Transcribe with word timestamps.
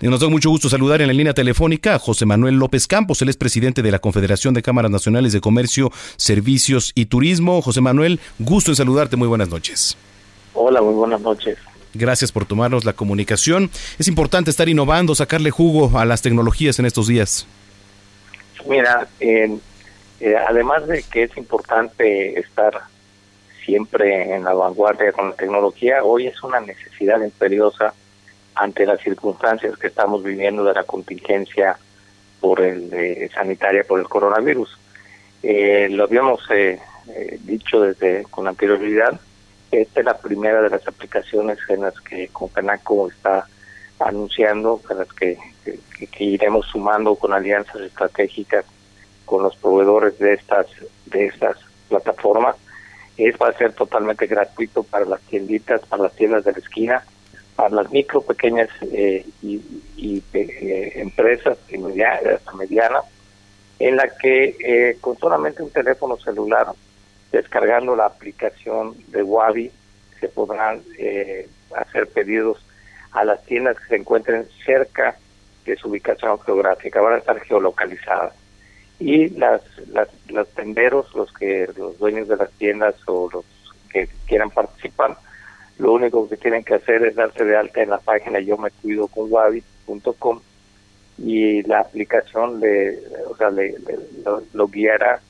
Nos 0.00 0.20
da 0.20 0.28
mucho 0.28 0.50
gusto 0.50 0.68
saludar 0.68 1.00
en 1.00 1.06
la 1.06 1.12
línea 1.12 1.34
telefónica 1.34 1.94
a 1.94 1.98
José 1.98 2.26
Manuel 2.26 2.56
López 2.56 2.86
Campos, 2.86 3.22
él 3.22 3.28
es 3.28 3.36
presidente 3.36 3.82
de 3.82 3.90
la 3.90 4.00
Confederación 4.00 4.52
de 4.52 4.62
Cámaras 4.62 4.90
Nacionales 4.90 5.32
de 5.32 5.40
Comercio, 5.40 5.90
Servicios 6.16 6.92
y 6.94 7.06
Turismo. 7.06 7.62
José 7.62 7.80
Manuel, 7.80 8.20
gusto 8.38 8.70
en 8.70 8.76
saludarte, 8.76 9.16
muy 9.16 9.28
buenas 9.28 9.48
noches. 9.48 9.96
Hola, 10.52 10.82
muy 10.82 10.94
buenas 10.94 11.20
noches. 11.20 11.58
Gracias 11.94 12.32
por 12.32 12.44
tomarnos 12.44 12.84
la 12.84 12.92
comunicación. 12.92 13.70
Es 13.98 14.08
importante 14.08 14.50
estar 14.50 14.68
innovando, 14.68 15.14
sacarle 15.14 15.50
jugo 15.50 15.98
a 15.98 16.04
las 16.04 16.22
tecnologías 16.22 16.78
en 16.78 16.86
estos 16.86 17.06
días. 17.06 17.46
Mira, 18.66 19.06
eh, 19.20 19.56
además 20.48 20.86
de 20.88 21.04
que 21.04 21.24
es 21.24 21.36
importante 21.36 22.38
estar 22.38 22.82
siempre 23.64 24.34
en 24.34 24.44
la 24.44 24.54
vanguardia 24.54 25.12
con 25.12 25.30
la 25.30 25.36
tecnología, 25.36 26.02
hoy 26.02 26.26
es 26.26 26.42
una 26.42 26.60
necesidad 26.60 27.22
imperiosa 27.22 27.94
ante 28.54 28.86
las 28.86 29.00
circunstancias 29.00 29.76
que 29.78 29.88
estamos 29.88 30.22
viviendo 30.22 30.64
de 30.64 30.74
la 30.74 30.84
contingencia 30.84 31.76
por 32.40 32.60
el 32.60 32.92
eh, 32.92 33.30
sanitaria 33.34 33.84
por 33.84 34.00
el 34.00 34.06
coronavirus. 34.06 34.78
Eh, 35.42 35.88
lo 35.90 36.04
habíamos 36.04 36.40
eh, 36.50 36.80
eh, 37.08 37.38
dicho 37.42 37.80
desde 37.80 38.24
con 38.24 38.46
anterioridad. 38.46 39.20
Esta 39.70 40.00
es 40.00 40.06
la 40.06 40.18
primera 40.18 40.62
de 40.62 40.70
las 40.70 40.86
aplicaciones 40.86 41.58
en 41.68 41.82
las 41.82 41.98
que 42.00 42.28
Confenaco 42.28 43.08
está 43.08 43.46
anunciando, 43.98 44.80
en 44.90 44.98
las 44.98 45.12
que, 45.12 45.36
que 45.64 46.24
iremos 46.24 46.66
sumando 46.66 47.14
con 47.16 47.32
alianzas 47.32 47.80
estratégicas 47.80 48.64
con 49.24 49.42
los 49.42 49.56
proveedores 49.56 50.18
de 50.18 50.34
estas 50.34 50.66
de 51.06 51.26
estas 51.26 51.56
plataformas. 51.88 52.56
Es 53.16 53.36
va 53.40 53.48
a 53.48 53.52
ser 53.52 53.72
totalmente 53.72 54.26
gratuito 54.26 54.82
para 54.82 55.04
las 55.04 55.20
tienditas, 55.22 55.80
para 55.86 56.04
las 56.04 56.16
tiendas 56.16 56.44
de 56.44 56.52
la 56.52 56.58
esquina 56.58 57.04
para 57.56 57.70
las 57.70 57.90
micro, 57.90 58.20
pequeñas 58.22 58.68
eh, 58.92 59.24
y, 59.42 59.62
eh, 60.32 60.92
empresas 60.96 61.58
y 61.68 61.78
medianas, 61.78 62.40
medianas, 62.54 63.04
en 63.78 63.96
la 63.96 64.08
que 64.08 64.56
eh, 64.58 64.98
con 65.00 65.16
solamente 65.18 65.62
un 65.62 65.70
teléfono 65.70 66.16
celular, 66.16 66.68
descargando 67.32 67.96
la 67.96 68.06
aplicación 68.06 68.94
de 69.08 69.22
Wabi, 69.22 69.70
se 70.20 70.28
podrán 70.28 70.82
eh, 70.98 71.48
hacer 71.74 72.08
pedidos 72.08 72.64
a 73.12 73.24
las 73.24 73.44
tiendas 73.44 73.78
que 73.78 73.86
se 73.88 73.96
encuentren 73.96 74.48
cerca 74.64 75.16
de 75.64 75.76
su 75.76 75.88
ubicación 75.88 76.38
geográfica, 76.40 77.00
van 77.00 77.14
a 77.14 77.18
estar 77.18 77.40
geolocalizadas. 77.40 78.34
Y 78.98 79.28
las, 79.30 79.62
las, 79.88 80.08
los 80.28 80.48
tenderos, 80.50 81.12
los 81.14 81.32
que 81.32 81.68
los 81.76 81.98
dueños 81.98 82.28
de 82.28 82.36
las 82.36 82.50
tiendas 82.52 82.94
o 83.06 83.28
los 83.32 83.44
que 83.90 84.08
quieran 84.26 84.50
participar, 84.50 85.16
lo 85.78 85.92
único 85.92 86.28
que 86.28 86.36
tienen 86.36 86.64
que 86.64 86.74
hacer 86.74 87.04
es 87.04 87.16
darse 87.16 87.44
de 87.44 87.56
alta 87.56 87.82
en 87.82 87.90
la 87.90 87.98
página 87.98 88.38
yo 88.40 88.56
me 88.56 88.70
cuido 88.70 89.08
con 89.08 89.32
wabi.com 89.32 90.40
y 91.18 91.62
la 91.62 91.80
aplicación 91.80 92.60
le, 92.60 92.98
o 93.28 93.36
sea, 93.36 93.50
le, 93.50 93.74
lo, 94.24 94.42
lo, 94.52 94.68
guiará 94.68 95.20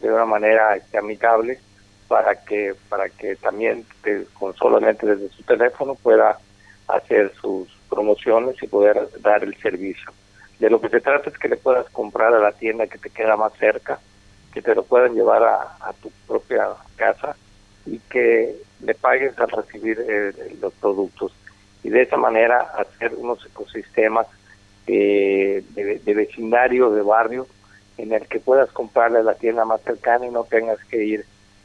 de 0.00 0.10
una 0.10 0.24
manera 0.24 0.78
amigable 0.98 1.58
para 2.08 2.34
que 2.42 2.74
para 2.88 3.08
que 3.10 3.36
también 3.36 3.84
te, 4.02 4.24
con 4.34 4.54
solamente 4.54 5.06
desde 5.06 5.28
su 5.28 5.42
teléfono 5.42 5.94
pueda 5.94 6.38
hacer 6.88 7.32
sus 7.40 7.68
promociones 7.88 8.56
y 8.62 8.66
poder 8.66 9.08
dar 9.20 9.44
el 9.44 9.54
servicio. 9.56 10.10
De 10.58 10.70
lo 10.70 10.80
que 10.80 10.88
se 10.88 11.00
trata 11.00 11.30
es 11.30 11.38
que 11.38 11.48
le 11.48 11.56
puedas 11.56 11.88
comprar 11.90 12.34
a 12.34 12.40
la 12.40 12.52
tienda 12.52 12.86
que 12.86 12.98
te 12.98 13.10
queda 13.10 13.36
más 13.36 13.52
cerca, 13.58 13.98
que 14.52 14.60
te 14.60 14.74
lo 14.74 14.84
puedan 14.84 15.14
llevar 15.14 15.42
a 15.42 15.92
tu 16.02 16.10
propia 16.26 16.68
casa 16.96 17.36
y 17.86 17.98
que 18.10 18.56
le 18.82 18.94
pagues 18.94 19.38
al 19.38 19.50
recibir 19.50 20.04
eh, 20.08 20.32
los 20.60 20.72
productos 20.74 21.32
y 21.82 21.90
de 21.90 22.02
esa 22.02 22.16
manera 22.16 22.60
hacer 22.76 23.14
unos 23.14 23.44
ecosistemas 23.46 24.26
eh, 24.86 25.62
de, 25.70 25.98
de, 25.98 26.14
vecindario, 26.14 26.90
de 26.90 27.02
barrio, 27.02 27.46
en 27.96 28.12
el 28.12 28.26
que 28.26 28.40
puedas 28.40 28.70
comprarle 28.70 29.22
la 29.22 29.34
tienda 29.34 29.64
más 29.64 29.80
cercana 29.82 30.26
y 30.26 30.30
no 30.30 30.44
tengas 30.44 30.82
que 30.84 31.04
ir 31.04 31.24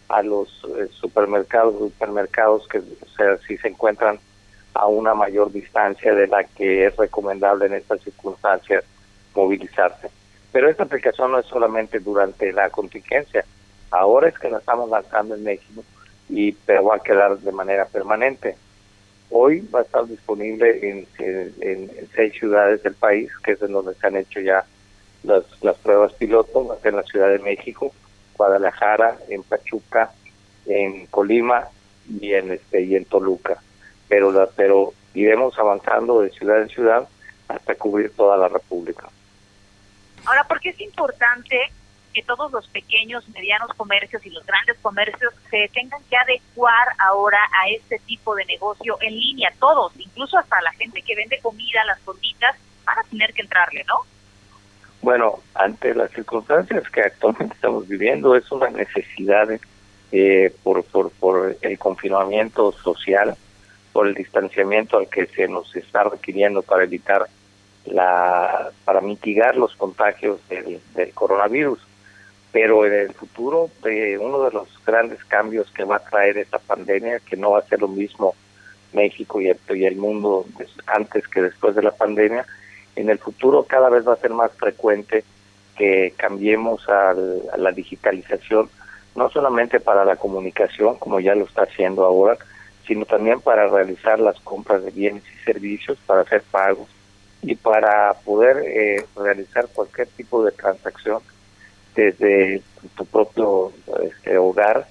a 0.09 0.22
los 0.22 0.50
eh, 0.78 0.88
supermercados, 0.92 1.78
supermercados 1.78 2.68
que 2.68 2.80
o 2.80 3.09
sea, 3.18 3.38
si 3.47 3.58
se 3.58 3.70
encuentran 3.70 4.20
a 4.74 4.88
una 4.88 5.14
mayor 5.14 5.52
distancia 5.52 6.14
de 6.14 6.28
la 6.28 6.44
que 6.44 6.86
es 6.86 6.96
recomendable 6.97 7.66
en 7.66 7.74
estas 7.74 8.02
circunstancias 8.02 8.84
movilizarse. 9.34 10.09
Pero 10.52 10.70
esta 10.70 10.84
aplicación 10.84 11.32
no 11.32 11.40
es 11.40 11.46
solamente 11.46 12.00
durante 12.00 12.52
la 12.52 12.70
contingencia, 12.70 13.46
ahora 13.92 14.30
es 14.30 14.38
que 14.38 14.50
la 14.50 14.59
estamos 14.59 14.90
lanzando 14.90 15.36
en 15.36 15.44
México 15.44 15.84
y 16.30 16.52
pero 16.52 16.86
va 16.86 16.96
a 16.97 17.00
quedar 17.00 17.38
de 17.38 17.52
manera 17.52 17.86
permanente. 17.86 18.56
Hoy 19.30 19.68
va 19.74 19.80
a 19.80 19.84
estar 19.84 20.06
disponible 20.06 20.90
en, 20.90 21.08
en, 21.62 21.91
seis 22.16 22.34
ciudades 22.34 22.84
del 22.84 22.94
país, 22.94 23.31
que 23.44 23.53
es 23.53 23.62
en 23.62 23.72
donde 23.72 23.96
se 23.96 24.08
han 24.08 24.16
hecho 24.16 24.40
ya 24.40 24.66
las, 25.24 25.44
las 25.62 25.75
pruebas 25.78 26.14
piloto, 26.14 26.78
en 26.84 26.96
la 26.96 27.03
Ciudad 27.03 27.30
de 27.30 27.40
México, 27.40 27.91
Guadalajara, 28.38 29.18
en 29.30 29.44
Pachuca, 29.44 30.12
en 30.68 31.08
Colima 31.08 31.68
y 32.22 32.34
en 32.34 32.52
este 32.52 32.81
y 32.81 32.96
en 32.96 33.06
Toluca. 33.06 33.62
Pero 34.08 34.31
la, 34.31 34.47
pero 34.47 34.94
iremos 35.16 35.58
avanzando 35.58 36.22
de 36.22 36.30
ciudad 36.30 36.62
en 36.62 36.69
ciudad 36.69 37.08
hasta 37.47 37.75
cubrir 37.75 38.12
toda 38.16 38.38
la 38.38 38.47
República. 38.47 39.09
Ahora, 40.25 40.44
¿por 40.44 40.59
qué 40.59 40.69
es 40.69 40.81
importante 40.81 41.72
que 42.16 42.24
todos 42.24 42.50
los 42.53 42.66
pequeños, 42.70 43.28
medianos 43.30 43.70
comercios 43.76 44.26
y 44.26 44.30
los 44.30 44.46
grandes 44.46 44.78
comercios 44.81 45.34
se 45.52 45.70
tengan 45.74 46.02
que 46.09 46.16
adecuar 46.16 46.88
ahora 46.98 47.40
a 47.62 47.70
este 47.70 48.00
tipo 48.08 48.34
de 48.36 48.46
negocio 48.46 48.98
en 49.02 49.14
línea, 49.14 49.53
todos, 49.59 49.92
incluso 50.00 50.38
hasta 50.38 50.62
la 50.62 50.72
gente 50.72 51.02
que 51.02 51.14
vende 51.14 51.40
comida, 51.42 51.84
las 51.84 52.00
fonditas, 52.00 52.56
van 52.86 53.00
a 53.00 53.03
tener 53.03 53.34
que 53.34 53.42
entrarle, 53.42 53.84
¿no? 53.84 53.96
Bueno, 55.02 55.40
ante 55.56 55.94
las 55.94 56.09
circunstancias 56.12 56.90
que 56.90 57.02
actualmente 57.02 57.53
estamos 57.53 57.86
viviendo, 57.86 58.34
es 58.34 58.50
una 58.50 58.70
necesidad 58.70 59.50
eh, 60.14 60.56
por, 60.64 60.86
por, 60.86 61.12
por 61.12 61.58
el 61.62 61.78
confinamiento 61.78 62.72
social, 62.72 63.36
por 63.92 64.08
el 64.08 64.14
distanciamiento 64.14 64.97
al 64.97 65.09
que 65.09 65.26
se 65.28 65.50
nos 65.50 65.76
está 65.76 66.06
requiriendo 66.06 66.62
para 66.62 66.86
evitar 66.86 67.28
la, 67.86 68.72
para 68.86 69.02
mitigar 69.02 69.58
los 69.58 69.76
contagios 69.76 70.40
del, 70.47 70.80
del 70.96 71.12
coronavirus 71.12 71.80
pero 72.56 72.86
en 72.86 72.94
el 72.94 73.14
futuro 73.14 73.70
eh, 73.84 74.18
uno 74.18 74.42
de 74.44 74.52
los 74.52 74.70
grandes 74.86 75.22
cambios 75.26 75.70
que 75.72 75.84
va 75.84 75.98
a 75.98 76.10
traer 76.10 76.38
esta 76.38 76.58
pandemia, 76.58 77.20
que 77.20 77.36
no 77.36 77.52
va 77.52 77.60
a 77.60 77.68
ser 77.68 77.82
lo 77.82 77.90
mismo 77.90 78.34
México 78.94 79.42
y 79.42 79.50
el, 79.50 79.96
mundo 79.98 80.46
antes 80.88 81.28
que 81.28 81.42
después 81.42 81.76
de 81.76 81.84
la 81.84 81.92
pandemia, 81.92 82.46
en 82.96 83.10
el 83.10 83.18
futuro 83.18 83.64
cada 83.64 83.90
vez 83.90 84.08
va 84.08 84.14
a 84.14 84.22
ser 84.22 84.30
más 84.30 84.54
frecuente 84.54 85.26
que 85.78 86.14
cambiemos 86.16 86.88
a 86.88 87.14
la 87.58 87.74
digitalización, 87.74 88.70
no 89.18 89.30
solamente 89.30 89.82
para 89.82 90.06
la 90.06 90.16
comunicación, 90.16 90.96
como 90.98 91.20
ya 91.20 91.36
lo 91.36 91.44
está 91.44 91.64
haciendo 91.64 92.06
ahora, 92.06 92.38
sino 92.88 93.04
también 93.04 93.42
para 93.42 93.68
realizar 93.68 94.18
las 94.18 94.40
compras 94.40 94.82
de 94.82 94.92
bienes 94.92 95.24
y 95.26 95.44
servicios, 95.44 95.97
para 96.06 96.22
hacer 96.22 96.41
pagos 96.50 96.88
y 97.41 97.56
para 97.56 98.14
poder 98.24 98.64
eh, 98.66 99.06
realizar 99.18 99.68
cualquier 99.74 100.08
tipo 100.08 100.46
de 100.46 100.53
transacción 100.53 101.20
desde 101.96 102.62
tu 102.96 103.06
propio 103.06 103.72
este, 104.03 104.38
hogar 104.38 104.88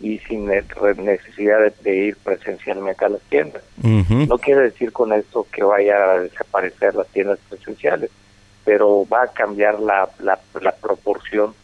y 0.00 0.18
sin 0.20 0.46
necesidad 0.46 1.60
de, 1.60 1.72
de, 1.82 1.96
ir 1.96 2.16
presencialmente 2.16 3.04
a 3.04 3.08
las 3.08 3.22
tiendas. 3.22 3.62
Uh 3.82 4.02
-huh. 4.02 4.28
No 4.28 4.38
quiere 4.38 4.62
decir 4.62 4.92
con 4.92 5.12
esto 5.12 5.46
que 5.50 5.62
vaya 5.62 6.12
a 6.12 6.20
desaparecer 6.20 6.94
las 6.94 7.08
tiendas 7.08 7.38
presenciales, 7.48 8.10
pero 8.64 9.06
va 9.08 9.22
a 9.22 9.28
cambiar 9.28 9.80
la, 9.80 10.08
la, 10.18 10.38
la 10.60 10.72
proporción 10.72 11.54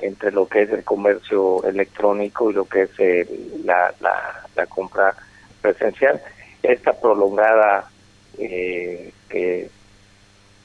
entre 0.00 0.32
lo 0.32 0.48
que 0.48 0.62
es 0.62 0.70
el 0.70 0.84
comercio 0.84 1.62
electrónico 1.64 2.50
y 2.50 2.54
lo 2.54 2.64
que 2.64 2.82
es 2.82 2.98
el, 2.98 3.62
la, 3.64 3.94
la, 4.00 4.46
la, 4.56 4.66
compra 4.66 5.14
presencial. 5.60 6.20
Esta 6.62 6.92
prolongada 6.92 7.88
eh, 8.38 9.12
eh, 9.30 9.70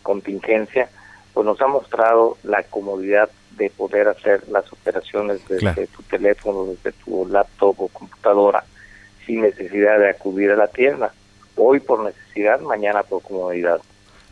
contingencia 0.01 0.89
pues 1.33 1.45
nos 1.45 1.61
ha 1.61 1.67
mostrado 1.67 2.37
la 2.43 2.63
comodidad 2.63 3.29
de 3.57 3.69
poder 3.69 4.07
hacer 4.07 4.43
las 4.49 4.71
operaciones 4.71 5.41
desde 5.47 5.59
claro. 5.59 5.81
tu 5.95 6.03
teléfono, 6.03 6.65
desde 6.65 6.91
tu 7.03 7.27
laptop 7.27 7.75
o 7.81 7.87
computadora, 7.87 8.63
sin 9.25 9.41
necesidad 9.41 9.99
de 9.99 10.09
acudir 10.09 10.51
a 10.51 10.55
la 10.55 10.67
tienda. 10.67 11.11
hoy 11.55 11.79
por 11.79 12.03
necesidad, 12.03 12.59
mañana 12.61 13.03
por 13.03 13.21
comodidad. 13.23 13.79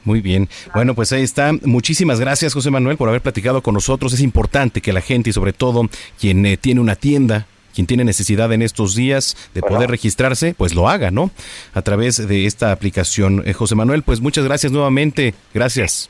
Muy 0.04 0.22
bien. 0.22 0.48
Bueno, 0.76 0.94
pues 0.94 1.12
ahí 1.12 1.24
está. 1.24 1.52
Muchísimas 1.64 2.20
gracias, 2.20 2.54
José 2.54 2.70
Manuel, 2.70 2.96
por 2.96 3.10
haber 3.10 3.22
platicado 3.22 3.64
con 3.64 3.74
nosotros. 3.74 4.14
Es 4.14 4.22
importante 4.22 4.80
que 4.80 4.94
la 4.94 5.02
gente 5.02 5.32
y 5.32 5.34
sobre 5.34 5.52
todo 5.52 5.90
quien 6.20 6.46
eh, 6.46 6.58
tiene 6.58 6.80
una 6.80 6.96
tienda 6.96 7.48
quien 7.74 7.88
tiene 7.88 8.06
necesidad 8.06 8.54
en 8.54 8.62
estos 8.62 8.96
días 8.96 9.36
de 9.54 9.62
poder 9.62 9.90
registrarse, 9.90 10.56
pues 10.58 10.74
lo 10.74 10.88
haga, 10.88 11.12
¿no? 11.12 11.30
A 11.74 11.82
través 11.82 12.26
de 12.26 12.46
esta 12.46 12.72
aplicación. 12.72 13.44
Eh, 13.46 13.52
José 13.52 13.76
Manuel, 13.76 14.02
pues 14.02 14.22
muchas 14.22 14.46
gracias 14.46 14.72
nuevamente. 14.72 15.36
Gracias. 15.54 16.10